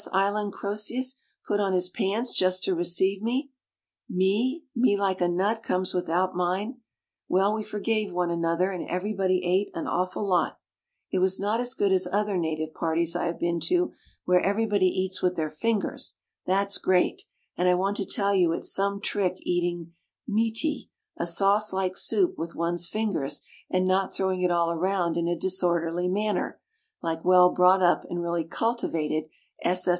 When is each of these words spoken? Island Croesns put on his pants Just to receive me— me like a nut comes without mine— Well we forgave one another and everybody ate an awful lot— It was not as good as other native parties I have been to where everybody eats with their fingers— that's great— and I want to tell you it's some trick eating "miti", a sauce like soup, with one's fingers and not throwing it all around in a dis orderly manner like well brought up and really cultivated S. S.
Island 0.11 0.51
Croesns 0.53 1.13
put 1.47 1.59
on 1.59 1.73
his 1.73 1.87
pants 1.87 2.33
Just 2.33 2.63
to 2.63 2.73
receive 2.73 3.21
me— 3.21 3.51
me 4.09 4.61
like 4.75 5.21
a 5.21 5.27
nut 5.27 5.61
comes 5.61 5.93
without 5.93 6.33
mine— 6.35 6.79
Well 7.29 7.53
we 7.53 7.61
forgave 7.63 8.11
one 8.11 8.31
another 8.31 8.71
and 8.71 8.89
everybody 8.89 9.43
ate 9.45 9.69
an 9.77 9.85
awful 9.85 10.27
lot— 10.27 10.57
It 11.13 11.19
was 11.19 11.39
not 11.39 11.59
as 11.59 11.75
good 11.75 11.91
as 11.91 12.07
other 12.11 12.35
native 12.35 12.73
parties 12.73 13.15
I 13.15 13.25
have 13.25 13.37
been 13.39 13.59
to 13.65 13.93
where 14.25 14.41
everybody 14.41 14.87
eats 14.87 15.21
with 15.21 15.35
their 15.35 15.51
fingers— 15.51 16.15
that's 16.47 16.79
great— 16.79 17.21
and 17.57 17.69
I 17.69 17.75
want 17.75 17.95
to 17.97 18.05
tell 18.05 18.33
you 18.33 18.53
it's 18.53 18.73
some 18.73 19.01
trick 19.01 19.35
eating 19.41 19.93
"miti", 20.27 20.89
a 21.15 21.27
sauce 21.27 21.71
like 21.71 21.95
soup, 21.95 22.39
with 22.39 22.55
one's 22.55 22.89
fingers 22.89 23.41
and 23.69 23.87
not 23.87 24.15
throwing 24.15 24.41
it 24.41 24.49
all 24.51 24.71
around 24.71 25.15
in 25.15 25.27
a 25.27 25.37
dis 25.37 25.61
orderly 25.61 26.07
manner 26.09 26.59
like 27.03 27.23
well 27.23 27.51
brought 27.51 27.83
up 27.83 28.03
and 28.09 28.19
really 28.19 28.43
cultivated 28.45 29.25
S. 29.63 29.87
S. 29.87 29.89